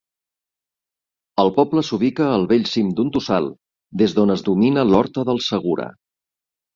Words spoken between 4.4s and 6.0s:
domina l'horta del Segura.